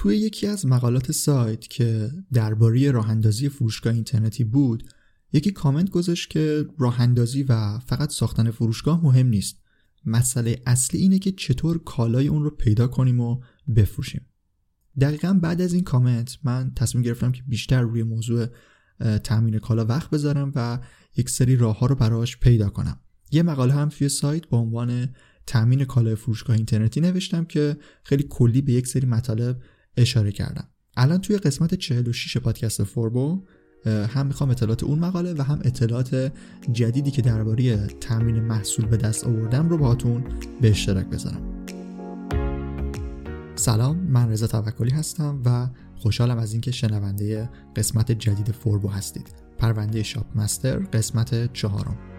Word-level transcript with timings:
توی 0.00 0.16
یکی 0.16 0.46
از 0.46 0.66
مقالات 0.66 1.12
سایت 1.12 1.68
که 1.68 2.10
درباره 2.32 2.90
راه 2.90 3.10
اندازی 3.10 3.48
فروشگاه 3.48 3.94
اینترنتی 3.94 4.44
بود 4.44 4.84
یکی 5.32 5.50
کامنت 5.50 5.90
گذاشت 5.90 6.30
که 6.30 6.66
راه 6.78 7.00
اندازی 7.00 7.42
و 7.42 7.78
فقط 7.78 8.10
ساختن 8.10 8.50
فروشگاه 8.50 9.04
مهم 9.04 9.26
نیست. 9.26 9.62
مسئله 10.06 10.62
اصلی 10.66 11.00
اینه 11.00 11.18
که 11.18 11.32
چطور 11.32 11.78
کالای 11.84 12.28
اون 12.28 12.44
رو 12.44 12.50
پیدا 12.50 12.86
کنیم 12.86 13.20
و 13.20 13.40
بفروشیم. 13.76 14.26
دقیقا 15.00 15.38
بعد 15.42 15.60
از 15.60 15.72
این 15.72 15.84
کامنت 15.84 16.38
من 16.44 16.72
تصمیم 16.76 17.04
گرفتم 17.04 17.32
که 17.32 17.42
بیشتر 17.48 17.80
روی 17.80 18.02
موضوع 18.02 18.46
تامین 19.24 19.58
کالا 19.58 19.84
وقت 19.84 20.10
بذارم 20.10 20.52
و 20.54 20.78
یک 21.16 21.30
سری 21.30 21.56
راه 21.56 21.78
ها 21.78 21.86
رو 21.86 21.94
براش 21.94 22.38
پیدا 22.38 22.68
کنم. 22.68 23.00
یه 23.32 23.42
مقاله 23.42 23.72
هم 23.72 23.88
توی 23.88 24.08
سایت 24.08 24.48
با 24.48 24.58
عنوان 24.58 25.14
تامین 25.46 25.84
کالای 25.84 26.14
فروشگاه 26.14 26.56
اینترنتی 26.56 27.00
نوشتم 27.00 27.44
که 27.44 27.76
خیلی 28.04 28.26
کلی 28.30 28.62
به 28.62 28.72
یک 28.72 28.86
سری 28.86 29.06
مطالب 29.06 29.62
اشاره 29.96 30.32
کردم. 30.32 30.68
الان 30.96 31.20
توی 31.20 31.36
قسمت 31.38 31.74
46 31.74 32.36
پادکست 32.36 32.84
فوربو 32.84 33.42
هم 33.86 34.26
می‌خوام 34.26 34.50
اطلاعات 34.50 34.82
اون 34.82 34.98
مقاله 34.98 35.34
و 35.34 35.42
هم 35.42 35.60
اطلاعات 35.64 36.32
جدیدی 36.72 37.10
که 37.10 37.22
درباره 37.22 37.86
تامین 37.86 38.40
محصول 38.40 38.86
به 38.86 38.96
دست 38.96 39.26
آوردم 39.26 39.68
رو 39.68 39.78
باهاتون 39.78 40.24
به 40.60 40.70
اشتراک 40.70 41.06
بذارم. 41.06 41.66
سلام 43.54 43.96
من 43.96 44.30
رضا 44.30 44.46
توکلی 44.46 44.90
هستم 44.90 45.42
و 45.44 45.68
خوشحالم 45.96 46.38
از 46.38 46.52
اینکه 46.52 46.70
شنونده 46.70 47.50
قسمت 47.76 48.12
جدید 48.12 48.52
فوربو 48.52 48.88
هستید. 48.88 49.34
پرونده 49.58 50.02
شاپ 50.02 50.26
مستر 50.36 50.78
قسمت 50.78 51.52
چهارم. 51.52 52.09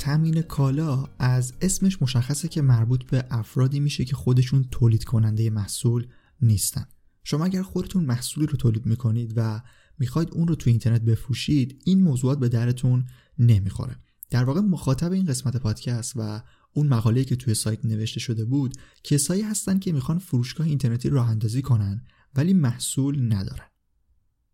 تامین 0.00 0.42
کالا 0.42 1.04
از 1.18 1.52
اسمش 1.60 2.02
مشخصه 2.02 2.48
که 2.48 2.62
مربوط 2.62 3.04
به 3.04 3.24
افرادی 3.30 3.80
میشه 3.80 4.04
که 4.04 4.16
خودشون 4.16 4.64
تولید 4.70 5.04
کننده 5.04 5.50
محصول 5.50 6.06
نیستن. 6.42 6.84
شما 7.24 7.44
اگر 7.44 7.62
خودتون 7.62 8.04
محصولی 8.04 8.46
رو 8.46 8.56
تولید 8.56 8.86
می‌کنید 8.86 9.32
و 9.36 9.60
می‌خواید 9.98 10.28
اون 10.32 10.48
رو 10.48 10.54
تو 10.54 10.70
اینترنت 10.70 11.02
بفروشید 11.02 11.82
این 11.84 12.02
موضوعات 12.02 12.38
به 12.38 12.48
درتون 12.48 13.06
نمی‌خوره. 13.38 13.96
در 14.30 14.44
واقع 14.44 14.60
مخاطب 14.60 15.12
این 15.12 15.24
قسمت 15.24 15.56
پادکست 15.56 16.12
و 16.16 16.42
اون 16.74 16.86
مقاله‌ای 16.86 17.24
که 17.24 17.36
توی 17.36 17.54
سایت 17.54 17.84
نوشته 17.84 18.20
شده 18.20 18.44
بود 18.44 18.74
کسایی 19.04 19.42
هستن 19.42 19.78
که 19.78 19.92
می‌خوان 19.92 20.18
فروشگاه 20.18 20.66
اینترنتی 20.66 21.08
راه 21.08 21.30
اندازی 21.30 21.62
کنن 21.62 22.04
ولی 22.34 22.52
محصول 22.52 23.32
ندارن. 23.32 23.66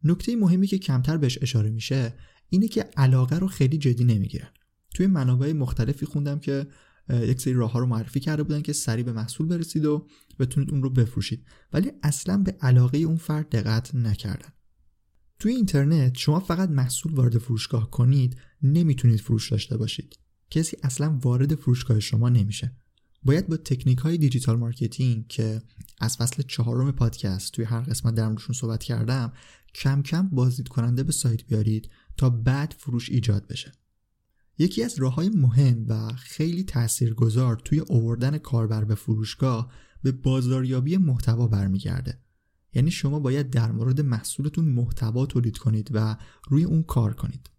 نکته 0.04 0.36
مهمی 0.36 0.66
که 0.66 0.78
کمتر 0.78 1.16
بهش 1.16 1.38
اشاره 1.42 1.70
میشه 1.70 2.14
اینه 2.48 2.68
که 2.68 2.90
علاقه 2.96 3.38
رو 3.38 3.48
خیلی 3.48 3.78
جدی 3.78 4.04
نمی‌گیرن. 4.04 4.48
توی 4.96 5.06
منابع 5.06 5.52
مختلفی 5.52 6.06
خوندم 6.06 6.38
که 6.38 6.66
یک 7.10 7.40
سری 7.40 7.52
راه 7.52 7.72
ها 7.72 7.78
رو 7.78 7.86
معرفی 7.86 8.20
کرده 8.20 8.42
بودن 8.42 8.62
که 8.62 8.72
سریع 8.72 9.04
به 9.04 9.12
محصول 9.12 9.46
برسید 9.46 9.84
و 9.84 10.06
بتونید 10.38 10.70
اون 10.70 10.82
رو 10.82 10.90
بفروشید. 10.90 11.44
ولی 11.72 11.92
اصلا 12.02 12.36
به 12.36 12.56
علاقه 12.60 12.98
اون 12.98 13.16
فرد 13.16 13.48
دقت 13.48 13.94
نکردن. 13.94 14.48
توی 15.38 15.52
اینترنت 15.52 16.16
شما 16.16 16.40
فقط 16.40 16.68
محصول 16.68 17.14
وارد 17.14 17.38
فروشگاه 17.38 17.90
کنید 17.90 18.36
نمی‌تونید 18.62 19.20
فروش 19.20 19.50
داشته 19.50 19.76
باشید. 19.76 20.18
کسی 20.50 20.76
اصلا 20.82 21.18
وارد 21.22 21.54
فروشگاه 21.54 22.00
شما 22.00 22.28
نمیشه. 22.28 22.76
باید 23.22 23.48
با 23.48 23.56
تکنیک 23.56 23.98
های 23.98 24.18
digital 24.18 24.56
marketing 24.56 25.26
که 25.28 25.62
از 26.00 26.16
فصل 26.16 26.42
چهارم 26.42 26.92
پادکست 26.92 27.52
توی 27.52 27.64
هر 27.64 27.80
قسمت 27.80 28.14
در 28.14 28.28
موردشون 28.28 28.54
صحبت 28.54 28.82
کردم 28.82 29.32
کم 29.74 30.02
کم 30.02 30.28
بازدید 30.28 30.68
کننده 30.68 31.02
به 31.02 31.12
سایت 31.12 31.44
بیارید 31.46 31.90
تا 32.16 32.30
بعد 32.30 32.74
فروش 32.78 33.10
ایجاد 33.10 33.46
بشه. 33.46 33.72
یکی 34.58 34.82
از 34.82 34.98
راه 34.98 35.14
های 35.14 35.28
مهم 35.28 35.84
و 35.88 36.12
خیلی 36.12 36.64
تاثیرگذار 36.64 37.56
توی 37.64 37.78
اووردن 37.78 38.38
کاربر 38.38 38.84
به 38.84 38.94
فروشگاه 38.94 39.72
به 40.02 40.12
بازاریابی 40.12 40.96
محتوا 40.96 41.48
برمیگرده. 41.48 42.20
یعنی 42.74 42.90
شما 42.90 43.20
باید 43.20 43.50
در 43.50 43.72
مورد 43.72 44.00
محصولتون 44.00 44.64
محتوا 44.64 45.26
تولید 45.26 45.58
کنید 45.58 45.90
و 45.92 46.16
روی 46.48 46.64
اون 46.64 46.82
کار 46.82 47.14
کنید. 47.14 47.50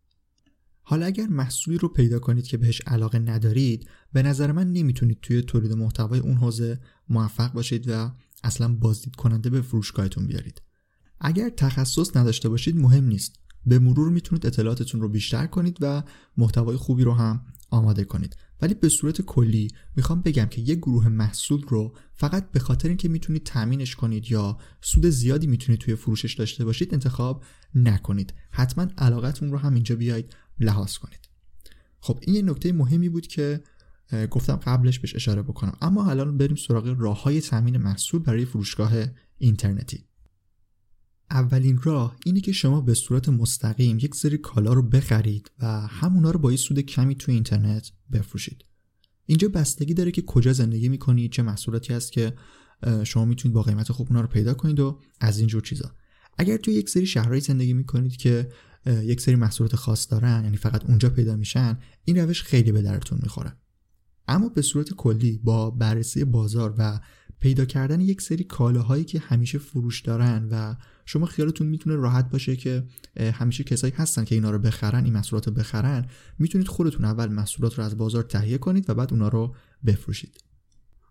حالا 0.81 1.05
اگر 1.05 1.27
محصولی 1.27 1.77
رو 1.77 1.87
پیدا 1.87 2.19
کنید 2.19 2.47
که 2.47 2.57
بهش 2.57 2.81
علاقه 2.81 3.19
ندارید 3.19 3.89
به 4.13 4.23
نظر 4.23 4.51
من 4.51 4.71
نمی‌تونید 4.71 5.19
توی 5.21 5.41
تولید 5.41 5.73
محتوای 5.73 6.19
اون 6.19 6.37
حوزه 6.37 6.79
موفق 7.09 7.53
باشید 7.53 7.85
و 7.89 8.11
اصلا 8.43 8.73
بازدید 8.73 9.15
کننده 9.15 9.49
به 9.49 9.61
فروشگاهتون 9.61 10.27
بیارید. 10.27 10.61
اگر 11.19 11.49
تخصص 11.49 12.17
نداشته 12.17 12.49
باشید 12.49 12.77
مهم 12.77 13.05
نیست. 13.05 13.39
به 13.67 13.79
مرور 13.79 14.09
می‌تونید 14.09 14.45
اطلاعاتتون 14.45 15.01
رو 15.01 15.09
بیشتر 15.09 15.47
کنید 15.47 15.77
و 15.81 16.03
محتوای 16.37 16.77
خوبی 16.77 17.03
رو 17.03 17.13
هم 17.13 17.45
آماده 17.69 18.03
کنید. 18.03 18.35
ولی 18.61 18.73
به 18.73 18.89
صورت 18.89 19.21
کلی 19.21 19.67
می‌خوام 19.95 20.21
بگم 20.21 20.45
که 20.45 20.61
یک 20.61 20.77
گروه 20.77 21.07
محصول 21.07 21.61
رو 21.61 21.95
فقط 22.13 22.51
به 22.51 22.59
خاطر 22.59 22.87
اینکه 22.87 23.09
می‌تونید 23.09 23.43
تامینش 23.43 23.95
کنید 23.95 24.31
یا 24.31 24.57
سود 24.81 25.05
زیادی 25.05 25.47
می‌تونید 25.47 25.81
توی 25.81 25.95
فروشش 25.95 26.33
داشته 26.33 26.65
باشید 26.65 26.93
انتخاب 26.93 27.43
نکنید. 27.75 28.33
حتما 28.51 28.87
علاقتون 28.97 29.51
رو 29.51 29.57
هم 29.57 29.73
اینجا 29.73 29.95
بیاید 29.95 30.35
لحاظ 30.59 30.97
کنید. 30.97 31.29
خب 31.99 32.19
این 32.21 32.35
یه 32.35 32.41
نکته 32.41 32.73
مهمی 32.73 33.09
بود 33.09 33.27
که 33.27 33.61
گفتم 34.31 34.55
قبلش 34.55 34.99
بهش 34.99 35.15
اشاره 35.15 35.41
بکنم. 35.41 35.77
اما 35.81 36.09
الان 36.09 36.37
بریم 36.37 36.55
سراغ 36.55 36.95
راه 36.99 37.23
های 37.23 37.41
تامین 37.41 37.77
محصول 37.77 38.21
برای 38.21 38.45
فروشگاه 38.45 38.91
اینترنتی. 39.37 40.05
اولین 41.31 41.79
راه 41.83 42.15
اینه 42.25 42.41
که 42.41 42.51
شما 42.51 42.81
به 42.81 42.93
صورت 42.93 43.29
مستقیم 43.29 43.97
یک 43.99 44.15
سری 44.15 44.37
کالا 44.37 44.73
رو 44.73 44.81
بخرید 44.81 45.51
و 45.59 45.87
همونا 45.87 46.31
رو 46.31 46.39
با 46.39 46.51
یه 46.51 46.57
سود 46.57 46.79
کمی 46.79 47.15
تو 47.15 47.31
اینترنت 47.31 47.91
بفروشید. 48.11 48.65
اینجا 49.25 49.47
بستگی 49.47 49.93
داره 49.93 50.11
که 50.11 50.21
کجا 50.21 50.53
زندگی 50.53 50.89
می‌کنید 50.89 51.31
چه 51.31 51.41
محصولاتی 51.41 51.93
هست 51.93 52.11
که 52.11 52.33
شما 53.03 53.25
می‌تونید 53.25 53.53
با 53.53 53.61
قیمت 53.61 53.91
خوب 53.91 54.07
اونا 54.09 54.21
رو 54.21 54.27
پیدا 54.27 54.53
کنید 54.53 54.79
و 54.79 54.99
از 55.19 55.39
اینجور 55.39 55.61
چیزا. 55.61 55.91
اگر 56.37 56.57
توی 56.57 56.73
یک 56.73 56.89
سری 56.89 57.05
شهرهایی 57.05 57.41
زندگی 57.41 57.73
می‌کنید 57.73 58.17
که 58.17 58.49
یک 58.85 59.21
سری 59.21 59.35
محصولات 59.35 59.75
خاص 59.75 60.11
دارن 60.11 60.43
یعنی 60.43 60.57
فقط 60.57 60.85
اونجا 60.85 61.09
پیدا 61.09 61.35
میشن 61.35 61.79
این 62.03 62.17
روش 62.17 62.43
خیلی 62.43 62.71
به 62.71 62.81
درتون 62.81 63.19
می‌خوره. 63.23 63.53
اما 64.27 64.49
به 64.49 64.61
صورت 64.61 64.93
کلی 64.93 65.37
با 65.43 65.69
بررسی 65.69 66.23
بازار 66.23 66.75
و 66.77 66.99
پیدا 67.39 67.65
کردن 67.65 68.01
یک 68.01 68.21
سری 68.21 68.43
کالاهایی 68.43 69.03
که 69.03 69.19
همیشه 69.19 69.57
فروش 69.57 70.01
دارن 70.01 70.47
و 70.51 70.75
شما 71.05 71.25
خیالتون 71.25 71.67
می‌تونه 71.67 71.95
راحت 71.95 72.29
باشه 72.29 72.55
که 72.55 72.83
همیشه 73.33 73.63
کسایی 73.63 73.93
هستن 73.97 74.23
که 74.23 74.35
اینا 74.35 74.51
رو 74.51 74.59
بخرن 74.59 75.03
این 75.03 75.13
محصولات 75.13 75.47
رو 75.47 75.53
بخرن 75.53 76.05
می‌تونید 76.39 76.67
خودتون 76.67 77.05
اول 77.05 77.27
محصولات 77.27 77.77
رو 77.77 77.83
از 77.83 77.97
بازار 77.97 78.23
تهیه 78.23 78.57
کنید 78.57 78.89
و 78.89 78.93
بعد 78.93 79.13
اونا 79.13 79.27
رو 79.27 79.55
بفروشید. 79.85 80.43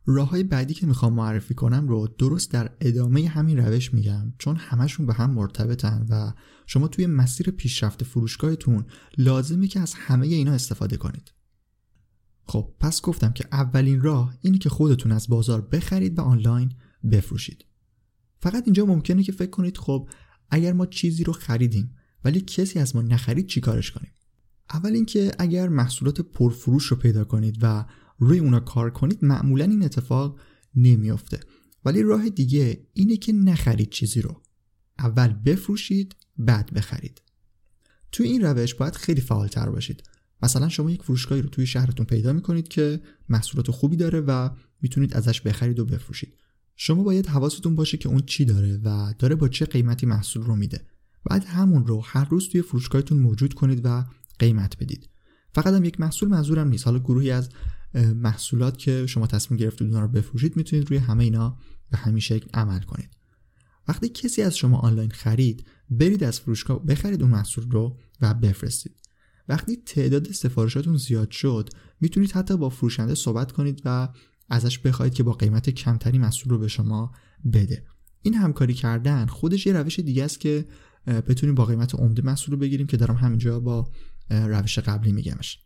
راه 0.07 0.29
های 0.29 0.43
بعدی 0.43 0.75
که 0.75 0.87
می‌خوام 0.87 1.13
معرفی 1.13 1.55
کنم 1.55 1.89
رو 1.89 2.09
درست 2.19 2.51
در 2.53 2.71
ادامه 2.81 3.29
همین 3.29 3.59
روش 3.59 3.95
میگم 3.95 4.33
چون 4.39 4.57
همشون 4.57 5.07
به 5.07 5.15
هم 5.15 5.31
مرتبطن 5.31 6.07
و 6.11 6.33
شما 6.67 6.89
توی 6.89 7.07
مسیر 7.07 7.51
پیشرفت 7.51 8.05
فروشگاهتون 8.05 8.85
لازمه 9.19 9.69
که 9.69 9.81
از 9.81 9.95
همه 9.95 10.27
اینا 10.27 10.53
استفاده 10.53 10.97
کنید. 10.97 11.36
خب 12.47 12.75
پس 12.81 13.03
گفتم 13.03 13.33
که 13.33 13.45
اولین 13.53 14.01
راه 14.01 14.35
اینه 14.41 14.59
که 14.59 14.69
خودتون 14.69 15.13
از 15.13 15.29
بازار 15.29 15.61
بخرید 15.61 16.19
و 16.19 16.23
آنلاین 16.23 16.73
بفروشید. 17.13 17.65
فقط 18.41 18.65
اینجا 18.65 18.85
ممکنه 18.87 19.23
که 19.23 19.33
فکر 19.33 19.51
کنید 19.51 19.79
خب 19.79 20.09
اگر 20.51 20.73
ما 20.73 20.87
چیزی 20.87 21.25
رو 21.25 21.33
خریدیم 21.33 21.97
ولی 22.25 22.41
کسی 22.41 22.79
از 22.79 22.97
ما 22.97 23.03
نخرید 23.03 23.47
چیکارش 23.47 23.91
کنیم؟ 23.91 24.11
اول 24.71 24.93
اینکه 24.93 25.33
اگر 25.39 25.69
محصولات 25.69 26.21
پرفروش 26.21 26.85
رو 26.85 26.97
پیدا 26.97 27.25
کنید 27.25 27.59
و 27.63 27.85
روی 28.19 28.39
اونا 28.39 28.61
کار 28.61 28.91
کنید 28.91 29.25
معمولا 29.25 29.65
این 29.65 29.83
اتفاق 29.83 30.41
نمیافته. 30.75 31.41
ولی 31.85 32.03
راه 32.03 32.29
دیگه 32.29 32.87
اینه 32.93 33.17
که 33.17 33.33
نخرید 33.33 33.91
چیزی 33.91 34.23
رو. 34.23 34.43
اول 34.99 35.29
بفروشید 35.29 36.17
بعد 36.39 36.75
بخرید. 36.75 37.23
توی 38.13 38.29
این 38.29 38.43
روش 38.43 38.75
باید 38.75 38.97
خیلی 38.97 39.21
فعالتر 39.21 39.71
باشید. 39.71 40.03
مثلا 40.43 40.69
شما 40.69 40.91
یک 40.91 41.03
فروشگاهی 41.03 41.43
رو 41.43 41.49
توی 41.49 41.67
شهرتون 41.67 42.07
پیدا 42.07 42.33
می‌کنید 42.33 42.69
که 42.69 43.01
محصولات 43.29 43.71
خوبی 43.71 43.97
داره 43.97 44.21
و 44.21 44.51
می‌تونید 44.81 45.15
ازش 45.15 45.41
بخرید 45.41 45.79
و 45.79 45.85
بفروشید. 45.85 46.35
شما 46.77 47.03
باید 47.03 47.27
حواستون 47.27 47.75
باشه 47.75 47.97
که 47.97 48.09
اون 48.09 48.21
چی 48.21 48.45
داره 48.45 48.81
و 48.85 49.15
داره 49.19 49.35
با 49.35 49.49
چه 49.49 49.65
قیمتی 49.65 50.07
محصول 50.07 50.43
رو 50.43 50.57
میده. 50.57 50.87
بعد 51.31 51.45
همون 51.45 51.87
رو 51.87 52.01
هر 52.05 52.25
روز 52.25 52.49
توی 52.49 52.63
فروشگاهتون 52.63 53.19
موجود 53.19 53.55
کنید 53.55 53.81
و 53.85 54.05
قیمت 54.39 54.77
بدید. 54.79 55.09
فقط 55.55 55.75
هم 55.75 55.85
یک 55.85 56.01
محصول 56.01 56.29
منظورم 56.29 56.69
نیست. 56.69 56.87
حالا 56.87 56.99
گروهی 56.99 57.31
از 57.31 57.49
محصولات 58.15 58.79
که 58.79 59.07
شما 59.07 59.27
تصمیم 59.27 59.61
گرفتید 59.61 59.87
اونها 59.87 60.01
رو 60.01 60.09
بفروشید 60.09 60.57
می‌تونید 60.57 60.91
روی 60.91 60.99
همه 60.99 61.25
اینا 61.25 61.59
به 61.91 61.99
همین 61.99 62.21
شکل 62.21 62.47
عمل 62.55 62.81
کنید. 62.81 63.11
وقتی 63.89 64.09
کسی 64.09 64.43
از 64.43 64.57
شما 64.57 64.79
آنلاین 64.79 65.11
خرید 65.11 65.67
برید 65.91 66.25
از 66.25 66.41
فروشگاه 66.41 66.87
بخرید 66.87 67.23
اون 67.23 67.31
محصول 67.31 67.71
رو 67.71 67.99
و 68.21 68.35
بفرستید. 68.35 69.06
وقتی 69.49 69.77
تعداد 69.77 70.33
سفارشاتون 70.33 70.97
زیاد 70.97 71.31
شد 71.31 71.71
می‌تونید 72.01 72.33
حتی 72.33 72.57
با 72.57 72.69
فروشنده 72.69 73.15
صحبت 73.15 73.53
کنید 73.53 73.83
و 73.85 74.09
ازش 74.49 74.79
بخواید 74.79 75.15
که 75.15 75.23
با 75.23 75.33
قیمت 75.33 75.71
کمتری 75.71 76.19
محصول 76.19 76.53
رو 76.53 76.59
به 76.59 76.69
شما 76.69 77.13
بده. 77.53 77.85
این 78.23 78.35
همکاری 78.35 78.75
کردن 78.75 79.27
خودش 79.27 79.67
یه 79.67 79.73
روش 79.73 80.01
دیگه 80.01 80.25
است 80.25 80.41
که 80.41 80.65
بتونیم 81.07 81.55
با 81.55 81.65
قیمت 81.65 81.95
عمده 81.95 82.23
محصول 82.23 82.53
رو 82.53 82.61
بگیریم 82.61 82.87
که 82.87 82.97
دارم 82.97 83.15
همینجا 83.15 83.61
با 83.61 83.91
روش 84.31 84.79
قبلی 84.79 85.13
میگمش. 85.13 85.59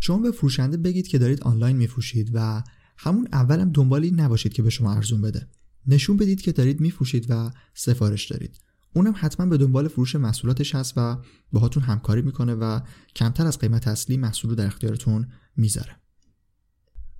شما 0.00 0.18
به 0.18 0.30
فروشنده 0.30 0.76
بگید 0.76 1.08
که 1.08 1.18
دارید 1.18 1.42
آنلاین 1.42 1.76
میفروشید 1.76 2.30
و 2.34 2.62
همون 2.96 3.28
اولم 3.32 3.72
دنبال 3.72 4.02
این 4.02 4.20
نباشید 4.20 4.52
که 4.52 4.62
به 4.62 4.70
شما 4.70 4.94
ارزون 4.94 5.20
بده. 5.20 5.48
نشون 5.86 6.16
بدید 6.16 6.40
که 6.40 6.52
دارید 6.52 6.80
میفروشید 6.80 7.26
و 7.28 7.50
سفارش 7.74 8.30
دارید. 8.30 8.58
اونم 8.94 9.14
حتما 9.16 9.46
به 9.46 9.56
دنبال 9.56 9.88
فروش 9.88 10.16
محصولاتش 10.16 10.74
هست 10.74 10.94
و 10.96 11.16
باهاتون 11.52 11.82
همکاری 11.82 12.22
می‌کنه 12.22 12.54
و 12.54 12.80
کمتر 13.16 13.46
از 13.46 13.58
قیمت 13.58 13.88
اصلی 13.88 14.16
محصول 14.16 14.50
رو 14.50 14.56
در 14.56 14.66
اختیارتون 14.66 15.28
می‌ذاره. 15.56 15.96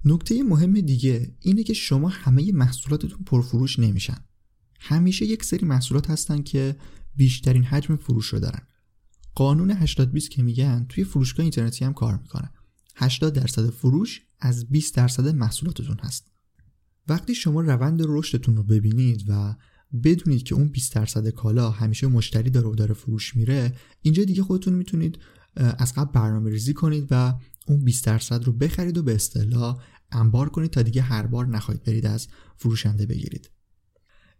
نکته 0.04 0.42
مهم 0.42 0.80
دیگه 0.80 1.36
اینه 1.40 1.62
که 1.62 1.74
شما 1.74 2.08
همه 2.08 2.52
محصولاتتون 2.52 3.24
پرفروش 3.26 3.78
نمیشن. 3.78 4.18
همیشه 4.80 5.24
یک 5.24 5.44
سری 5.44 5.66
محصولات 5.66 6.10
هستن 6.10 6.42
که 6.42 6.76
بیشترین 7.16 7.64
حجم 7.64 7.96
فروش 7.96 8.26
رو 8.26 8.38
دارن. 8.38 8.66
قانون 9.34 9.70
80 9.70 10.12
20 10.12 10.30
که 10.30 10.42
میگن 10.42 10.86
توی 10.88 11.04
فروشگاه 11.04 11.42
اینترنتی 11.42 11.84
هم 11.84 11.92
کار 11.92 12.18
می‌کنه. 12.18 12.50
80 12.96 13.32
درصد 13.32 13.70
فروش 13.70 14.20
از 14.40 14.68
20 14.68 14.94
درصد 14.94 15.28
محصولاتتون 15.28 15.98
هست. 15.98 16.30
وقتی 17.08 17.34
شما 17.34 17.60
روند 17.60 18.02
رشدتون 18.04 18.56
رو 18.56 18.62
ببینید 18.62 19.24
و 19.28 19.54
بدونید 20.04 20.42
که 20.42 20.54
اون 20.54 20.68
20 20.68 20.94
درصد 20.94 21.28
کالا 21.28 21.70
همیشه 21.70 22.06
مشتری 22.06 22.50
داره 22.50 22.68
و 22.68 22.74
داره 22.74 22.94
فروش 22.94 23.36
میره 23.36 23.72
اینجا 24.02 24.24
دیگه 24.24 24.42
خودتون 24.42 24.74
می‌تونید 24.74 25.18
از 25.56 25.94
قبل 25.94 26.12
برنامه 26.12 26.50
ریزی 26.50 26.74
کنید 26.74 27.06
و 27.10 27.34
اون 27.66 27.84
20 27.84 28.06
درصد 28.06 28.44
رو 28.44 28.52
بخرید 28.52 28.98
و 28.98 29.02
به 29.02 29.14
اصطلاح 29.14 29.82
انبار 30.12 30.48
کنید 30.48 30.70
تا 30.70 30.82
دیگه 30.82 31.02
هر 31.02 31.26
بار 31.26 31.46
نخواهید 31.46 31.82
برید 31.82 32.06
از 32.06 32.28
فروشنده 32.56 33.06
بگیرید. 33.06 33.50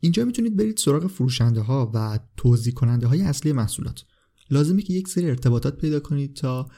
اینجا 0.01 0.25
می‌تونید 0.25 0.57
برید 0.57 0.77
سراغ 0.77 1.07
فروشنده 1.07 1.61
ها 1.61 1.91
و 1.95 2.19
توضیح 2.37 2.75
کننده 2.75 3.07
های 3.07 3.23
اصلی 3.23 3.53
محصولات. 3.53 4.05
لازمه 4.51 4.83
که 4.83 4.93
یک 4.93 5.09
سری 5.09 5.27
ارتباطات 5.27 5.79
پیدا 5.79 6.01
کنید 6.01 6.37
تا 6.37 6.69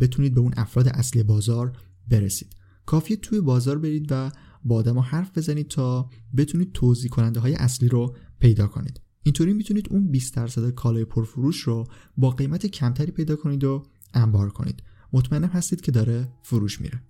بتونید 0.00 0.34
به 0.34 0.40
اون 0.40 0.52
افراد 0.56 0.88
اصلی 0.88 1.22
بازار 1.22 1.78
برسید. 2.08 2.56
کافیه 2.86 3.16
توی 3.16 3.40
بازار 3.40 3.78
برید 3.78 4.06
و 4.10 4.30
با 4.64 4.74
آدم 4.74 4.98
حرف 4.98 5.38
بزنید 5.38 5.68
تا 5.68 6.10
بتونید 6.36 6.72
توضیح 6.72 7.10
کننده 7.10 7.40
های 7.40 7.54
اصلی 7.54 7.88
رو 7.88 8.16
پیدا 8.38 8.66
کنید. 8.66 9.00
اینطوری 9.22 9.52
می‌تونید 9.52 9.88
اون 9.90 10.10
20 10.10 10.36
درصد 10.36 10.70
کالای 10.70 11.04
پرفروش 11.04 11.60
رو 11.60 11.84
با 12.16 12.30
قیمت 12.30 12.66
کمتری 12.66 13.12
پیدا 13.12 13.36
کنید 13.36 13.64
و 13.64 13.82
انبار 14.14 14.50
کنید. 14.50 14.82
مطمئنم 15.12 15.48
هستید 15.48 15.80
که 15.80 15.92
داره 15.92 16.28
فروش 16.42 16.80
میره. 16.80 17.02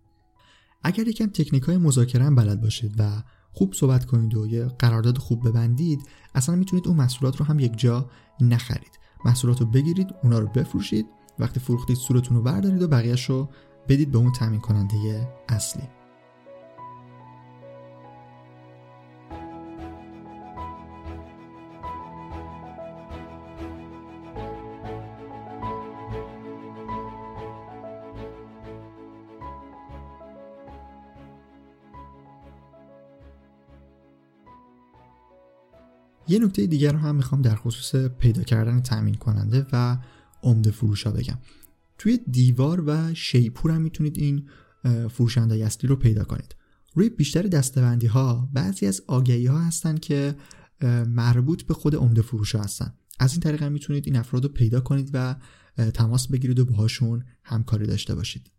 اگر 0.82 1.08
یکم 1.08 1.26
تکنیک 1.26 1.62
های 1.62 1.76
مذاکره 1.76 2.30
بلد 2.30 2.60
باشید 2.60 2.94
و 2.98 3.22
خوب 3.52 3.74
صحبت 3.74 4.04
کنید 4.04 4.34
و 4.34 4.46
یه 4.46 4.64
قرارداد 4.64 5.18
خوب 5.18 5.48
ببندید 5.48 6.00
اصلا 6.34 6.56
می‌تونید 6.56 6.88
اون 6.88 6.96
محصولات 6.96 7.36
رو 7.36 7.44
هم 7.44 7.58
یک 7.58 7.78
جا 7.78 8.10
نخرید. 8.40 8.98
محصولات 9.24 9.60
رو 9.60 9.66
بگیرید 9.66 10.08
اونا 10.22 10.38
رو 10.38 10.46
بفروشید 10.46 11.06
وقتی 11.38 11.60
فروختید 11.60 11.96
صورتون 11.96 12.36
رو 12.36 12.42
بردارید 12.42 12.82
و 12.82 12.88
بقیهش 12.88 13.24
رو 13.24 13.48
بدید 13.88 14.10
به 14.10 14.18
اون 14.18 14.32
تامین 14.32 14.60
کننده 14.60 15.28
اصلی. 15.48 16.01
یه 36.32 36.38
نکته 36.38 36.66
دیگر 36.66 36.92
رو 36.92 36.98
هم 36.98 37.14
می‌خوام 37.14 37.42
در 37.42 37.56
خصوص 37.56 37.94
پیدا 38.18 38.42
کردن 38.42 38.80
تامین 38.80 39.14
کننده 39.14 39.66
و 39.72 39.98
عمده 40.42 40.70
فروش 40.70 41.02
ها 41.02 41.12
بگم. 41.12 41.38
توی 41.98 42.18
دیوار 42.30 42.84
و 42.86 43.14
شیپور 43.14 43.70
هم 43.70 43.82
می‌تونید 43.82 44.18
این 44.18 44.48
فروشنده 45.10 45.64
اصلی 45.66 45.88
رو 45.88 45.96
پیدا 45.96 46.24
کنید. 46.24 46.54
روی 46.94 47.08
بیشتر 47.08 47.42
دستبندی 47.42 48.06
ها 48.06 48.48
بعضی 48.52 48.86
از 48.86 49.02
آگهی 49.06 49.46
ها 49.46 49.58
هستن 49.58 49.96
که 49.96 50.36
مربوط 51.06 51.62
به 51.62 51.74
خود 51.74 51.94
عمده 51.94 52.22
فروش 52.22 52.54
ها 52.54 52.62
هستن. 52.62 52.92
از 53.18 53.32
این 53.32 53.40
طریق 53.40 53.62
هم 53.62 53.72
می‌تونید 53.72 54.06
این 54.06 54.16
افراد 54.16 54.44
رو 54.44 54.48
پیدا 54.48 54.80
کنید 54.80 55.10
و 55.12 55.36
تماس 55.94 56.28
بگیرید 56.28 56.58
و 56.58 56.64
باهاشون 56.64 57.24
همکاری 57.44 57.86
داشته 57.86 58.14
باشید. 58.14 58.50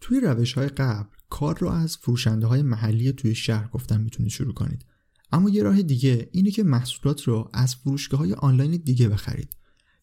توی 0.00 0.20
روش 0.20 0.52
های 0.52 0.68
قبل 0.68 1.08
کار 1.30 1.58
رو 1.58 1.68
از 1.68 1.96
فروشنده 1.96 2.46
های 2.46 2.62
محلی 2.62 3.12
توی 3.12 3.34
شهر 3.34 3.68
گفتم 3.68 4.00
می‌تونید 4.00 4.32
شروع 4.32 4.54
کنید. 4.54 4.84
اما 5.32 5.50
یه 5.50 5.62
راه 5.62 5.82
دیگه 5.82 6.28
اینه 6.32 6.50
که 6.50 6.62
محصولات 6.62 7.22
رو 7.22 7.50
از 7.52 7.74
فروشگاه 7.74 8.20
های 8.20 8.32
آنلاین 8.32 8.76
دیگه 8.84 9.08
بخرید. 9.08 9.56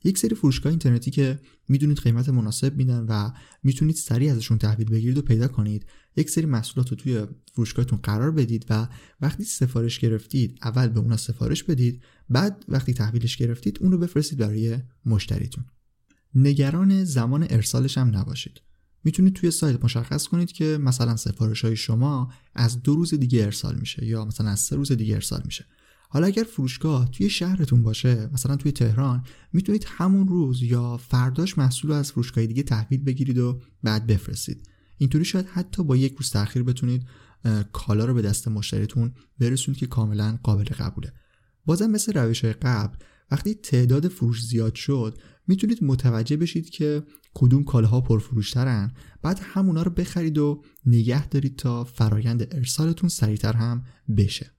یک 0.03 0.17
سری 0.17 0.35
فروشگاه 0.35 0.69
اینترنتی 0.69 1.11
که 1.11 1.39
می‌دونید 1.69 1.99
قیمت 1.99 2.29
مناسب 2.29 2.77
میدن 2.77 3.05
و 3.09 3.31
می‌تونید 3.63 3.95
سریع 3.95 4.31
ازشون 4.31 4.57
تحویل 4.57 4.89
بگیرید 4.89 5.17
و 5.17 5.21
پیدا 5.21 5.47
کنید. 5.47 5.85
یک 6.15 6.29
سری 6.29 6.45
محصولات 6.45 6.89
رو 6.89 6.95
توی 6.97 7.25
فروشگاهتون 7.53 7.99
قرار 7.99 8.31
بدید 8.31 8.65
و 8.69 8.87
وقتی 9.21 9.43
سفارش 9.43 9.99
گرفتید 9.99 10.59
اول 10.63 10.87
به 10.87 10.99
اونا 10.99 11.17
سفارش 11.17 11.63
بدید 11.63 12.03
بعد 12.29 12.65
وقتی 12.67 12.93
تحویلش 12.93 13.37
گرفتید 13.37 13.77
اون 13.81 13.91
رو 13.91 13.97
بفرستید 13.97 14.39
برای 14.39 14.77
مشتریتون. 15.05 15.65
نگران 16.35 17.03
زمان 17.03 17.47
ارسالش 17.49 17.97
هم 17.97 18.17
نباشید. 18.17 18.61
می‌تونید 19.03 19.33
توی 19.33 19.51
سایت 19.51 19.83
مشخص 19.83 20.27
کنید 20.27 20.51
که 20.51 20.77
مثلا 20.81 21.15
سفارش 21.15 21.65
های 21.65 21.75
شما 21.75 22.31
از 22.55 22.83
دو 22.83 22.95
روز 22.95 23.13
دیگه 23.13 23.43
ارسال 23.43 23.75
میشه 23.75 24.05
یا 24.05 24.25
مثلا 24.25 24.49
از 24.49 24.59
سه 24.59 24.75
روز 24.75 24.91
دیگه 24.91 25.15
ارسال 25.15 25.41
میشه. 25.45 25.65
حالا 26.09 26.27
اگر 26.27 26.43
فروشگاه 26.43 27.11
توی 27.11 27.29
شهرتون 27.29 27.83
باشه 27.83 28.29
مثلا 28.33 28.55
توی 28.55 28.71
تهران 28.71 29.23
می‌تونید 29.53 29.85
همون 29.87 30.27
روز 30.27 30.63
یا 30.63 30.97
فرداش 30.97 31.57
محصول 31.57 31.91
رو 31.91 31.97
از 31.97 32.11
فروشگاه 32.11 32.45
دیگه 32.45 32.63
تحویل 32.63 33.03
بگیرید 33.03 33.37
و 33.37 33.61
بعد 33.83 34.07
بفرستید. 34.07 34.69
اینطوری 34.97 35.25
شاید 35.25 35.45
حتی 35.45 35.83
با 35.83 35.95
یک 35.95 36.15
روز 36.15 36.29
تاخیر 36.29 36.63
بتونید 36.63 37.05
کالا 37.71 38.05
رو 38.05 38.13
به 38.13 38.21
دست 38.21 38.47
مشتریتون 38.47 39.13
برسونید 39.39 39.79
که 39.79 39.87
کاملا 39.87 40.39
قابل 40.43 40.65
قبوله. 40.65 41.13
بازم 41.65 41.91
مثل 41.91 42.13
روش 42.13 42.43
های 42.43 42.53
قبل 42.53 42.97
وقتی 43.31 43.53
تعداد 43.55 44.07
فروش 44.07 44.45
زیاد 44.45 44.75
شد 44.75 45.17
می‌تونید 45.47 45.83
متوجه 45.83 46.37
بشید 46.37 46.69
که 46.69 47.03
کدوم 47.33 47.63
کالاها 47.63 48.01
پرفروشترن. 48.01 48.93
بعد 49.21 49.39
همونا 49.41 49.83
رو 49.83 49.91
بخرید 49.91 50.37
و 50.37 50.63
نگه 50.85 51.27
دارید 51.27 51.55
تا 51.55 51.83
فرایند 51.83 52.55
ارسالتون 52.55 53.09
سریعتر 53.09 53.53
هم 53.53 53.83
بشه. 54.17 54.51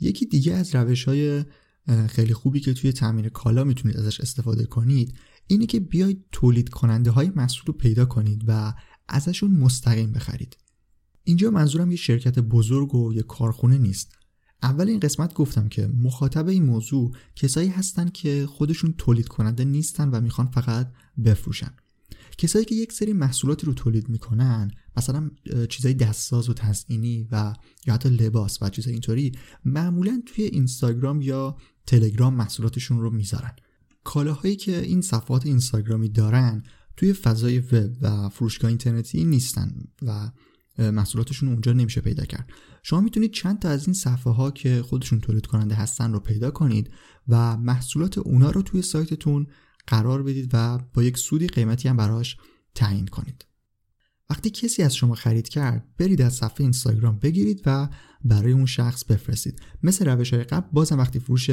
یکی 0.00 0.26
دیگه 0.26 0.54
از 0.54 0.74
روش 0.74 1.04
های 1.04 1.44
خیلی 2.08 2.34
خوبی 2.34 2.60
که 2.60 2.74
توی 2.74 2.92
تامین 2.92 3.28
کالا 3.28 3.64
می‌تونید 3.64 3.96
ازش 3.96 4.20
استفاده 4.20 4.64
کنید 4.64 5.14
اینه 5.46 5.66
که 5.66 5.80
بیاید 5.80 6.24
تولید 6.32 6.68
کننده 6.68 7.10
های 7.10 7.32
محصول 7.36 7.66
رو 7.66 7.72
پیدا 7.72 8.04
کنید 8.04 8.44
و 8.46 8.74
ازشون 9.08 9.50
مستقیم 9.50 10.12
بخرید. 10.12 10.56
اینجا 11.24 11.50
منظورم 11.50 11.90
یه 11.90 11.96
شرکت 11.96 12.38
بزرگ 12.38 12.94
و 12.94 13.12
یه 13.12 13.22
کارخونه 13.22 13.78
نیست. 13.78 14.17
اول 14.62 14.88
این 14.88 15.00
قسمت 15.00 15.34
گفتم 15.34 15.68
که 15.68 15.86
مخاطب 15.86 16.48
این 16.48 16.64
موضوع 16.64 17.12
کسایی 17.36 17.68
هستن 17.68 18.08
که 18.08 18.46
خودشون 18.46 18.94
تولید 18.98 19.28
کننده 19.28 19.64
نیستن 19.64 20.08
و 20.08 20.20
می‌خوان 20.20 20.46
فقط 20.46 20.92
بفروشن. 21.24 21.70
کسایی 22.38 22.64
که 22.64 22.74
یک 22.74 22.92
سری 22.92 23.12
محصولاتی 23.12 23.66
رو 23.66 23.74
تولید 23.74 24.08
می‌کنن 24.08 24.70
مثلا 24.96 25.30
چیزای 25.68 25.94
دستساز 25.94 26.48
و 26.48 26.54
تزئینی 26.54 27.28
و 27.32 27.54
یا 27.86 27.94
حتی 27.94 28.08
لباس 28.08 28.62
و 28.62 28.68
چیزای 28.68 28.92
اینطوری 28.92 29.32
معمولا 29.64 30.22
توی 30.26 30.44
اینستاگرام 30.44 31.20
یا 31.20 31.56
تلگرام 31.86 32.34
محصولاتشون 32.34 33.00
رو 33.00 33.10
می‌ذارن. 33.10 33.52
کالاهایی 34.04 34.56
که 34.56 34.80
این 34.82 35.00
صفحات 35.00 35.46
اینستاگرامی 35.46 36.08
دارن 36.08 36.62
توی 36.96 37.12
فضای 37.12 37.58
وب 37.58 37.90
و 38.00 38.28
فروشگاه 38.28 38.68
اینترنتی 38.68 39.24
نیستن 39.24 39.70
و 40.02 40.30
محصولاتشون 40.78 41.48
اونجا 41.48 41.72
نمیشه 41.72 42.00
پیدا 42.00 42.24
کرد. 42.24 42.50
شما 42.82 43.00
می‌تونید 43.00 43.32
چند 43.32 43.58
تا 43.58 43.68
از 43.68 43.86
این 43.86 43.94
صفحه 43.94 44.32
ها 44.32 44.50
که 44.50 44.82
خودشون 44.82 45.20
تولید 45.20 45.46
کننده 45.46 45.74
هستن 45.74 46.12
رو 46.12 46.20
پیدا 46.20 46.50
کنید 46.50 46.90
و 47.28 47.56
محصولات 47.56 48.18
اونا 48.18 48.50
رو 48.50 48.62
توی 48.62 48.82
سایتتون 48.82 49.46
قرار 49.86 50.22
بدید 50.22 50.50
و 50.52 50.78
با 50.94 51.02
یک 51.02 51.18
سودی 51.18 51.46
قیمتی 51.46 51.88
هم 51.88 51.96
براش 51.96 52.36
تعیین 52.74 53.06
کنید. 53.06 53.44
وقتی 54.30 54.50
کسی 54.50 54.82
از 54.82 54.96
شما 54.96 55.14
خرید 55.14 55.48
کرد 55.48 55.88
برید 55.98 56.22
از 56.22 56.34
صفحه 56.34 56.60
اینستاگرام 56.60 57.18
بگیرید 57.18 57.62
و 57.66 57.88
برای 58.24 58.52
اون 58.52 58.66
شخص 58.66 59.04
بفرستید. 59.04 59.60
مثل 59.82 60.08
روش 60.08 60.34
های 60.34 60.44
قبل 60.44 60.68
بازم 60.72 60.98
وقتی 60.98 61.18
فروش 61.18 61.50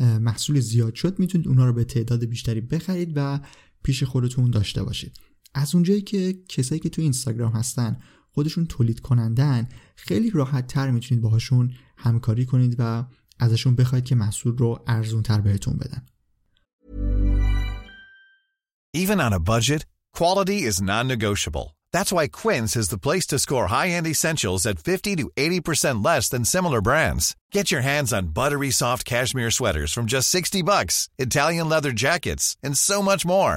محصول 0.00 0.60
زیاد 0.60 0.94
شد 0.94 1.18
می‌تونید 1.18 1.48
اونا 1.48 1.66
رو 1.66 1.72
به 1.72 1.84
تعداد 1.84 2.24
بیشتری 2.24 2.60
بخرید 2.60 3.12
و 3.16 3.40
پیش 3.82 4.02
خودتون 4.02 4.50
داشته 4.50 4.82
باشید. 4.82 5.16
از 5.54 5.74
اونجایی 5.74 6.02
که 6.02 6.42
کسایی 6.48 6.80
که 6.80 6.88
تو 6.88 7.02
اینستاگرام 7.02 7.52
هستن 7.52 7.98
خودشون 8.34 8.66
تولید 8.66 9.00
کنندن 9.00 9.68
خیلی 9.96 10.30
راحت 10.30 10.66
تر 10.66 10.90
می‌تونید 10.90 11.22
باهاشون 11.22 11.72
همکاری 11.96 12.46
کنید 12.46 12.76
و 12.78 13.04
ازشون 13.38 13.76
بخواید 13.76 14.04
که 14.04 14.14
محصول 14.14 14.58
رو 14.58 14.84
ارزون 14.86 15.22
تر 15.22 15.40
بهتون 15.40 15.76
بدن 15.76 16.02
Even 18.96 19.18
on 19.20 19.32
a 19.32 19.40
budget, 19.40 19.86
quality 20.18 20.58
is 20.70 20.80
non-negotiable. 20.80 21.66
That's 21.94 22.12
why 22.16 22.26
Quince 22.40 22.74
is 22.82 22.88
the 22.90 23.02
place 23.06 23.26
to 23.28 23.38
score 23.44 23.66
high-end 23.68 24.06
essentials 24.06 24.66
at 24.66 24.78
50 24.78 25.16
to 25.16 25.30
80% 25.36 26.04
less 26.04 26.28
than 26.28 26.44
similar 26.44 26.80
brands. 26.80 27.36
Get 27.52 27.72
your 27.72 27.82
hands 27.82 28.12
on 28.12 28.34
buttery 28.38 28.70
soft 28.70 29.04
cashmere 29.04 29.50
sweaters 29.50 29.92
from 29.92 30.06
just 30.06 30.28
60 30.28 30.62
bucks, 30.62 31.08
Italian 31.18 31.68
leather 31.68 31.92
jackets, 31.92 32.56
and 32.62 32.78
so 32.78 33.02
much 33.02 33.26
more. 33.26 33.56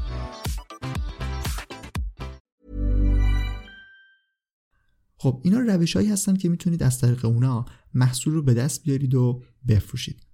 خب 5.21 5.41
اینا 5.43 5.59
روش 5.59 5.95
هایی 5.95 6.09
هستن 6.09 6.35
که 6.35 6.49
می‌تونید 6.49 6.83
از 6.83 6.99
طریق 6.99 7.25
اونا 7.25 7.65
محصول 7.93 8.33
رو 8.33 8.41
به 8.41 8.53
دست 8.53 8.83
بیارید 8.83 9.15
و 9.15 9.43
بفروشید. 9.67 10.25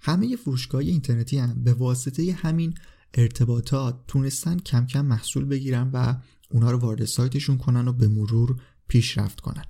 همه 0.00 0.36
فروشگاه 0.36 0.80
اینترنتی 0.80 1.38
هم 1.38 1.64
به 1.64 1.72
واسطه 1.72 2.32
همین 2.32 2.74
ارتباطات 3.14 4.00
تونستن 4.08 4.58
کم 4.58 4.86
کم 4.86 5.06
محصول 5.06 5.44
بگیرن 5.44 5.90
و 5.92 6.14
اونا 6.50 6.70
رو 6.70 6.78
وارد 6.78 7.04
سایتشون 7.04 7.58
کنن 7.58 7.88
و 7.88 7.92
به 7.92 8.08
مرور 8.08 8.60
پیشرفت 8.88 9.40
کنن. 9.40 9.64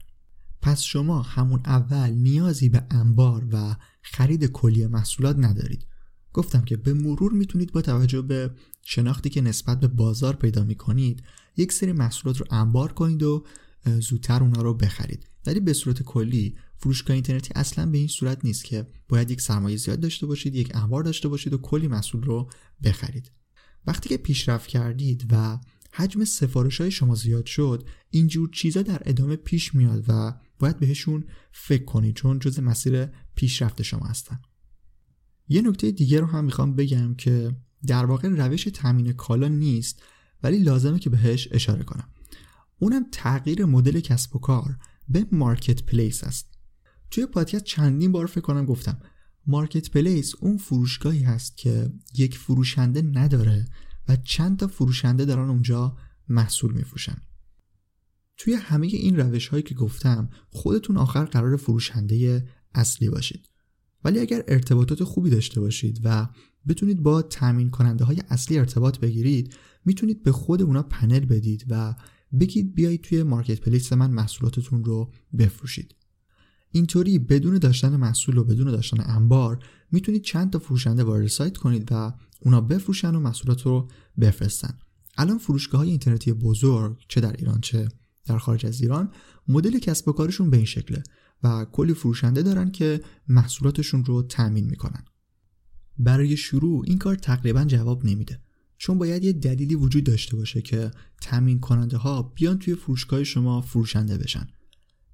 پس 0.62 0.80
شما 0.80 1.22
همون 1.22 1.60
اول 1.64 2.10
نیازی 2.10 2.68
به 2.68 2.86
انبار 2.90 3.48
و 3.52 3.76
خرید 4.02 4.44
کلی 4.44 4.86
محصولات 4.86 5.36
ندارید. 5.38 5.86
گفتم 6.32 6.62
که 6.64 6.76
به 6.76 6.92
مرور 6.92 7.32
می‌تونید 7.32 7.72
با 7.72 7.82
توجه 7.82 8.22
به 8.22 8.50
شناختی 8.82 9.30
که 9.30 9.40
نسبت 9.40 9.80
به 9.80 9.88
بازار 9.88 10.36
پیدا 10.36 10.64
می‌کنید 10.64 11.22
یک 11.56 11.72
سری 11.72 11.92
محصولات 11.92 12.36
رو 12.36 12.46
انبار 12.50 12.92
کنید 12.92 13.22
و 13.22 13.44
زودتر 13.84 14.42
اونا 14.42 14.62
رو 14.62 14.74
بخرید. 14.74 15.26
ولی 15.46 15.60
به 15.60 15.72
صورت 15.72 16.02
کلی 16.02 16.56
فروشگاه 16.76 17.14
اینترنتی 17.14 17.52
اصلا 17.54 17.86
به 17.86 17.98
این 17.98 18.08
صورت 18.08 18.44
نیست 18.44 18.64
که 18.64 18.86
باید 19.08 19.30
یک 19.30 19.40
سرمایه 19.40 19.76
زیاد 19.76 20.00
داشته 20.00 20.26
باشید 20.26 20.54
یک 20.54 20.76
انبار 20.76 21.02
داشته 21.02 21.28
باشید 21.28 21.54
و 21.54 21.58
کلی 21.58 21.88
محصول 21.88 22.22
رو 22.22 22.50
بخرید. 22.84 23.30
وقتی 23.86 24.08
که 24.08 24.16
پیشرفت 24.16 24.66
کردید 24.66 25.26
و 25.30 25.58
حجم 25.92 26.24
سفارش 26.24 26.80
های 26.80 26.90
شما 26.90 27.14
زیاد 27.14 27.46
شد 27.46 27.88
اینجور 28.10 28.50
چیزا 28.52 28.82
در 28.82 29.02
ادامه 29.04 29.36
پیش 29.36 29.74
میاد 29.74 30.04
و 30.08 30.34
باید 30.58 30.78
بهشون 30.78 31.24
فکر 31.52 31.84
کنید 31.84 32.16
چون 32.16 32.38
جز 32.38 32.60
مسیر 32.60 33.06
پیشرفت 33.34 33.82
شما 33.82 34.06
هستن. 34.06 34.40
یه 35.48 35.62
نکته 35.62 35.90
دیگه 35.90 36.20
رو 36.20 36.26
هم 36.26 36.44
می‌خوام 36.44 36.76
بگم 36.76 37.14
که 37.14 37.56
در 37.86 38.04
واقع 38.04 38.28
روش 38.28 38.64
تامین 38.64 39.12
کالا 39.12 39.48
نیست 39.48 40.02
ولی 40.42 40.58
لازمه 40.58 40.98
که 40.98 41.10
بهش 41.10 41.48
اشاره 41.50 41.82
کنم. 41.82 42.08
اونم 42.82 43.06
تغییر 43.12 43.64
مدل 43.64 44.00
کسب 44.00 44.36
و 44.36 44.38
کار 44.38 44.78
به 45.08 45.26
مارکت 45.32 45.82
پلیس 45.82 46.24
است. 46.24 46.58
توی 47.10 47.26
پادکست 47.26 47.64
چندین 47.64 48.12
بار 48.12 48.26
فکر 48.26 48.40
کنم 48.40 48.64
گفتم 48.64 48.98
مارکت 49.46 49.90
پلیس 49.90 50.34
اون 50.40 50.56
فروشگاهی 50.56 51.22
هست 51.22 51.56
که 51.56 51.92
یک 52.14 52.38
فروشنده 52.38 53.02
نداره 53.02 53.66
و 54.08 54.16
چند 54.16 54.58
تا 54.58 54.66
فروشنده 54.66 55.24
دارن 55.24 55.48
اونجا 55.48 55.96
محصول 56.28 56.72
میفروشن. 56.72 57.16
توی 58.36 58.54
همه 58.54 58.86
این 58.86 59.16
روش 59.16 59.48
هایی 59.48 59.62
که 59.62 59.74
گفتم 59.74 60.30
خودتون 60.50 60.96
آخر 60.96 61.24
قرار 61.24 61.56
فروشنده 61.56 62.48
اصلی 62.74 63.10
باشید. 63.10 63.48
ولی 64.04 64.18
اگر 64.18 64.44
ارتباطات 64.48 65.04
خوبی 65.04 65.30
داشته 65.30 65.60
باشید 65.60 66.00
و 66.04 66.28
بتونید 66.68 67.02
با 67.02 67.22
تامین 67.22 67.70
کننده 67.70 68.04
های 68.04 68.22
اصلی 68.28 68.58
ارتباط 68.58 68.98
بگیرید 68.98 69.54
می‌تونید 69.84 70.22
به 70.22 70.32
خود 70.32 70.62
اونا 70.62 70.82
پنل 70.82 71.20
بدید 71.20 71.64
و 71.68 71.94
بگید 72.40 72.74
بیایید 72.74 73.00
توی 73.00 73.22
مارکت 73.22 73.60
پلیس 73.60 73.92
من 73.92 74.10
محصولاتتون 74.10 74.84
رو 74.84 75.12
بفروشید. 75.38 75.94
اینطوری 76.70 77.18
بدون 77.18 77.58
داشتن 77.58 77.96
محصول 77.96 78.38
و 78.38 78.44
بدون 78.44 78.70
داشتن 78.70 79.02
انبار 79.06 79.64
می‌تونید 79.92 80.22
چند 80.22 80.50
تا 80.50 80.58
فروشنده 80.58 81.04
وارد 81.04 81.26
سایت 81.26 81.56
کنید 81.56 81.88
و 81.90 82.12
اونا 82.40 82.60
بفروشن 82.60 83.14
و 83.14 83.20
محصولات 83.20 83.62
رو 83.62 83.88
بفرستن. 84.20 84.78
الان 85.16 85.38
فروشگاه 85.38 85.78
های 85.78 85.90
اینترنتی 85.90 86.32
بزرگ 86.32 86.96
چه 87.08 87.20
در 87.20 87.32
ایران 87.32 87.60
چه 87.60 87.88
در 88.24 88.38
خارج 88.38 88.66
از 88.66 88.80
ایران 88.80 89.12
مدل 89.48 89.78
کسب 89.78 90.08
و 90.08 90.12
کارشون 90.12 90.50
به 90.50 90.56
این 90.56 90.66
شکله 90.66 91.02
و 91.42 91.66
کلی 91.72 91.94
فروشنده 91.94 92.42
دارن 92.42 92.70
که 92.70 93.00
محصولاتشون 93.28 94.04
رو 94.04 94.22
تأمین 94.22 94.64
می‌کنن. 94.64 95.04
برای 95.98 96.36
شروع 96.36 96.84
این 96.86 96.98
کار 96.98 97.14
تقریبا 97.14 97.64
جواب 97.64 98.04
نمیده. 98.04 98.40
چون 98.82 98.98
باید 98.98 99.24
یه 99.24 99.32
دلیلی 99.32 99.74
وجود 99.74 100.04
داشته 100.04 100.36
باشه 100.36 100.62
که 100.62 100.90
تامین 101.20 101.60
کننده 101.60 101.96
ها 101.96 102.22
بیان 102.22 102.58
توی 102.58 102.74
فروشگاه 102.74 103.24
شما 103.24 103.60
فروشنده 103.60 104.18
بشن. 104.18 104.48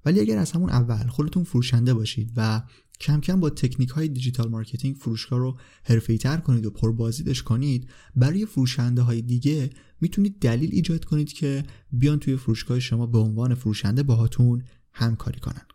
ولی 0.05 0.19
اگر 0.19 0.37
از 0.37 0.51
همون 0.51 0.69
اول 0.69 1.07
خودتون 1.07 1.43
فروشنده 1.43 1.93
باشید 1.93 2.31
و 2.35 2.61
کم 2.99 3.21
کم 3.21 3.39
با 3.39 3.49
تکنیک 3.49 3.89
های 3.89 4.07
digital 4.07 4.49
marketing 4.49 4.95
فروشگاه 4.95 5.39
رو 5.39 5.57
حرفه‌ای 5.83 6.19
تر 6.19 6.37
کنید 6.37 6.65
و 6.65 6.69
پربازدیدش 6.69 7.43
کنید 7.43 7.89
برای 8.15 8.45
فروشنده 8.45 9.01
های 9.01 9.21
دیگه 9.21 9.69
می‌تونید 10.01 10.39
دلیل 10.39 10.69
ایجاد 10.73 11.05
کنید 11.05 11.33
که 11.33 11.63
بیان 11.91 12.19
توی 12.19 12.37
فروشگاه 12.37 12.79
شما 12.79 13.05
به 13.05 13.17
عنوان 13.17 13.55
فروشنده 13.55 14.03
باهاتون 14.03 14.63
همکاری 14.93 15.39
کنن. 15.39 15.65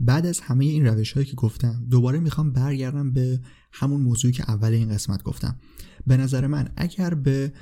بعد 0.00 0.26
از 0.26 0.40
همه 0.40 0.64
این 0.64 0.86
روش 0.86 1.12
هایی 1.12 1.26
که 1.26 1.36
گفتم 1.36 1.86
دوباره 1.90 2.18
می‌خوام 2.18 2.52
برگردم 2.52 3.12
به 3.12 3.40
همون 3.72 4.00
موضوعی 4.00 4.32
که 4.32 4.50
اول 4.50 4.72
این 4.72 4.88
قسمت 4.88 5.22
گفتم. 5.22 5.58
به 6.06 6.16
نظر 6.16 6.46
من 6.46 6.68
اگر 6.76 7.14
به 7.14 7.52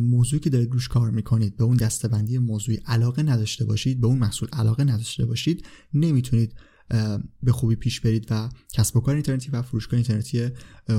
موضوعی 0.00 0.40
که 0.40 0.50
دارید 0.50 0.72
روش 0.72 0.88
کار 0.88 1.10
می‌کنید 1.10 1.56
به 1.56 1.64
اون 1.64 1.76
دستبندی 1.76 2.38
موضوعی 2.38 2.78
علاقه 2.86 3.22
نداشته 3.22 3.64
باشید 3.64 4.00
به 4.00 4.06
اون 4.06 4.18
محصول 4.18 4.48
علاقه 4.52 4.84
نداشته 4.84 5.24
باشید 5.26 5.66
نمی‌تونید 5.94 6.54
به 7.42 7.52
خوبی 7.52 7.76
پیش 7.76 8.00
برید 8.00 8.26
و 8.30 8.48
کسب 8.72 8.96
و 8.96 9.00
کار 9.00 9.14
اینترنتی 9.14 9.50
و 9.50 9.62
فروشگاه 9.62 9.94
اینترنتی 9.94 10.48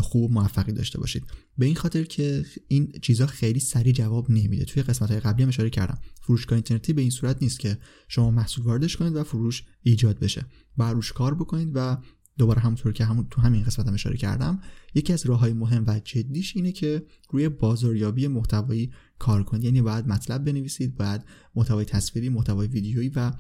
خوب 0.02 0.24
و 0.24 0.34
موفقی 0.34 0.72
داشته 0.72 1.00
باشید. 1.00 1.24
به 1.58 1.66
این 1.66 1.76
خاطر 1.76 2.04
که 2.04 2.46
این 2.68 2.92
چیزها 3.02 3.28
خیلی 3.28 3.60
سریع 3.60 3.94
جواب 3.94 4.32
نمیده. 4.32 4.66
توی 4.66 4.84
قسمت 4.84 5.12
های 5.12 5.20
قبلی 5.20 5.44
هم 5.44 5.50
اشاره 5.50 5.70
کردم. 5.70 6.00
فروشگاه 6.22 6.56
اینترنتی 6.56 6.94
به 6.94 7.02
این 7.02 7.10
صورت 7.10 7.42
نیست 7.42 7.60
که 7.60 7.78
شما 8.08 8.32
محصول 8.32 8.66
واردش 8.66 8.98
کنید 8.98 9.16
و 9.16 9.24
فروش 9.24 9.64
ایجاد 9.84 10.20
بشه. 10.20 10.46
باید 10.78 10.94
روش 10.94 11.12
کار 11.12 11.36
بکنید 11.36 11.72
و 11.74 11.98
دوباره 12.38 12.62
همونطور 12.62 12.94
که 12.94 13.06
همون 13.06 13.28
تو 13.30 13.42
همین 13.42 13.64
قسمت 13.64 13.88
هم 13.88 13.94
اشاره 13.94 14.18
کردم 14.18 14.60
یکی 14.96 15.14
از 15.14 15.26
راه 15.26 15.40
های 15.40 15.54
مهم 15.54 15.84
و 15.88 16.00
جدیش 16.00 16.56
اینه 16.56 16.72
که 16.72 17.06
روی 17.30 17.50
بازاریابی 17.50 18.28
محتوایی 18.28 18.92
کار 19.20 19.44
کنید. 19.44 19.64
یعنی 19.64 19.82
باید 19.82 20.08
مطلب 20.08 20.46
بنویسید 20.46 20.98
باید 20.98 21.22
محتوای 21.56 21.86
تصویری 21.86 22.30
محتوای 22.30 22.68
ویدیویی 22.68 23.10
و 23.10 23.32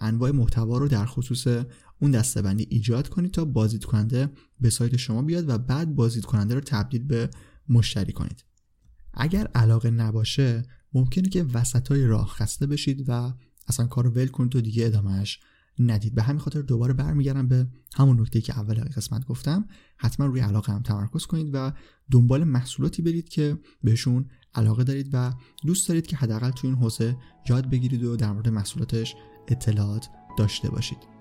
انواع 0.00 0.30
محتوا 0.30 0.78
رو 0.78 0.88
در 0.88 1.06
خصوص 1.06 1.46
اون 2.00 2.10
دستبندی 2.10 2.66
ایجاد 2.70 3.08
کنید 3.08 3.30
تا 3.30 3.44
بازدید 3.44 3.84
کننده 3.84 4.30
به 4.60 4.70
سایت 4.70 4.96
شما 4.96 5.22
بیاد 5.22 5.48
و 5.48 5.58
بعد 5.58 5.94
بازدید 5.94 6.24
کننده 6.24 6.54
رو 6.54 6.60
تبدیل 6.60 7.02
به 7.02 7.30
مشتری 7.68 8.12
کنید. 8.12 8.44
اگر 9.14 9.46
علاقه 9.54 9.90
نباشه 9.90 10.62
ممکنه 10.94 11.28
که 11.28 11.42
وسط 11.42 11.88
های 11.88 12.06
راه 12.06 12.26
خسته 12.26 12.66
بشید 12.66 13.04
و 13.08 13.32
اصلا 13.68 13.86
کار 13.86 14.08
ول 14.08 14.26
کنید 14.26 14.56
و 14.56 14.60
دیگه 14.60 14.86
ادامهش 14.86 15.40
ندید. 15.78 16.14
به 16.14 16.22
همین 16.22 16.38
خاطر 16.40 16.62
دوباره 16.62 16.94
برمیگردم 16.94 17.48
به 17.48 17.66
همون 17.96 18.20
نکته 18.20 18.40
که 18.40 18.58
اول 18.58 18.74
قسمت 18.74 19.26
گفتم. 19.26 19.66
حتما 19.96 20.26
روی 20.26 20.40
علاقه 20.40 20.72
هم 20.72 20.82
تمرکز 20.82 21.26
کنید 21.26 21.50
و 21.52 21.72
دنبال 22.10 22.44
محصولاتی 22.44 23.02
برید 23.02 23.28
که 23.28 23.58
بهشون 23.82 24.30
علاقه 24.54 24.84
دارید 24.84 25.10
و 25.12 25.32
دوست 25.66 25.88
دارید 25.88 26.06
که 26.06 26.16
حداقل 26.16 26.50
تو 26.50 26.66
این 26.66 26.76
حوزه 26.76 27.16
یاد 27.48 27.70
بگیرید 27.70 28.04
و 28.04 28.16
در 28.16 28.32
مورد 28.32 28.48
محصولاتش 28.48 29.14
اطلاعات 29.48 30.08
داشته 30.38 30.70
باشید. 30.70 31.13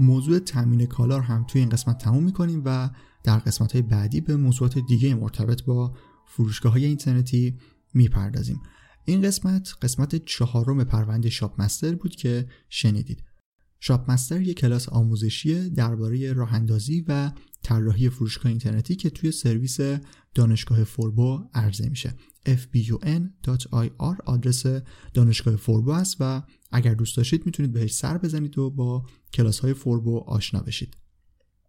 موضوع 0.00 0.38
تامین 0.38 0.86
کالا 0.86 1.20
هم 1.20 1.44
توی 1.48 1.60
این 1.60 1.70
قسمت 1.70 1.98
تموم 1.98 2.24
می‌کنیم 2.24 2.62
و 2.64 2.90
در 3.24 3.38
قسمت 3.38 3.72
های 3.72 3.82
بعدی 3.82 4.20
به 4.20 4.36
موضوعات 4.36 4.78
دیگه 4.78 5.14
مرتبط 5.14 5.62
با 5.62 5.96
فروشگاه 6.26 6.72
های 6.72 6.84
اینترنتی 6.84 7.58
می‌پردازیم. 7.94 8.60
این 9.04 9.22
قسمت 9.22 9.74
قسمت 9.82 10.24
چهارم 10.24 10.84
پرونده 10.84 11.30
شاپ 11.30 11.62
مستر 11.62 11.94
بود 11.94 12.16
که 12.16 12.48
شنیدید. 12.68 13.24
شاپ 13.80 14.10
مستر 14.10 14.40
یک 14.40 14.58
کلاس 14.58 14.88
آموزشی 14.88 15.70
درباره 15.70 16.32
راه 16.32 16.54
اندازی 16.54 17.04
و 17.08 17.32
طراحی 17.68 18.10
فروشگاه 18.10 18.50
اینترنتی 18.50 18.96
که 18.96 19.10
توی 19.10 19.32
سرویس 19.32 19.78
دانشگاه 20.34 20.84
فوربو 20.84 21.44
عرضه 21.54 21.88
میشه. 21.88 22.14
Fbun.ir 22.46 24.22
آدرس 24.24 24.66
دانشگاه 25.14 25.56
فوربو 25.56 25.90
است 25.90 26.16
و 26.20 26.42
اگر 26.72 26.94
دوست 26.94 27.16
داشتید 27.16 27.46
می‌تونید 27.46 27.72
بهش 27.72 27.92
سر 27.92 28.18
بزنید 28.18 28.58
و 28.58 28.70
با 28.70 29.06
کلاس 29.32 29.58
های 29.58 29.74
فوربو 29.74 30.18
آشنا 30.18 30.60
بشید. 30.60 30.96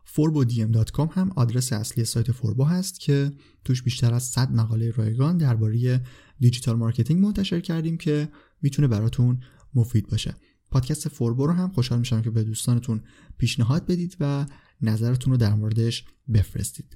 forbodm.com 0.06 1.12
هم 1.12 1.32
آدرس 1.36 1.74
اصلی 1.74 2.06
سایت 2.06 2.32
فوربو 2.32 2.64
هست 2.64 3.00
که 3.00 3.32
توش 3.66 3.84
بیشتر 3.84 4.14
از 4.14 4.24
100 4.24 4.52
مقاله 4.52 4.92
رایگان 4.92 5.38
درباره 5.38 6.06
digital 6.40 6.76
marketing 6.76 7.26
منتشر 7.26 7.60
کردیم 7.60 7.98
که 7.98 8.30
می‌تونه 8.62 8.88
براتون 8.88 9.40
مفید 9.74 10.08
باشه. 10.08 10.36
پادکست 10.72 11.10
فوربو 11.10 11.48
رو 11.48 11.54
هم 11.54 11.70
خوشحال 11.70 12.00
میشم 12.00 12.22
که 12.22 12.30
به 12.30 12.44
دوستانتون 12.44 13.04
پیشنهاد 13.38 13.86
بدید 13.86 14.18
و 14.20 14.46
نظرتون 14.82 15.32
رو 15.32 15.38
در 15.38 15.54
موردش 15.54 16.06
بفرستید. 16.34 16.96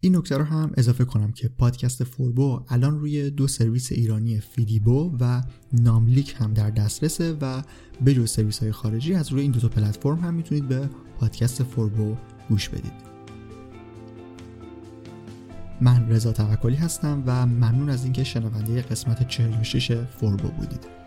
این 0.00 0.16
نکته 0.16 0.36
رو 0.36 0.44
هم 0.44 0.72
اضافه 0.76 1.04
کنم 1.04 1.32
که 1.32 1.48
پادکست 1.48 2.04
فوربو 2.04 2.64
الان 2.68 3.00
روی 3.00 3.30
دو 3.30 3.48
سرویس 3.48 3.92
ایرانی 3.92 4.40
فیدیبو 4.40 5.16
و 5.20 5.42
ناملیک 5.72 6.34
هم 6.38 6.54
در 6.54 6.70
دسترسه 6.70 7.32
و 7.40 7.62
به 8.04 8.14
جز 8.14 8.30
سرویس 8.30 8.58
های 8.58 8.72
خارجی 8.72 9.14
از 9.14 9.32
روی 9.32 9.42
این 9.42 9.50
دو 9.50 9.60
تا 9.60 9.68
پلتفرم 9.68 10.18
هم 10.20 10.34
می‌تونید 10.34 10.68
به 10.68 10.90
پادکست 11.18 11.62
فوربو 11.62 12.16
گوش 12.48 12.68
بدید. 12.68 13.10
من 15.80 16.08
رضا 16.08 16.32
توکلی 16.32 16.76
هستم 16.76 17.22
و 17.26 17.46
ممنون 17.46 17.90
از 17.90 18.04
اینکه 18.04 18.24
شنونده 18.24 18.82
قسمت 18.82 19.28
46 19.28 19.92
فوربو 20.04 20.48
بودید. 20.48 20.99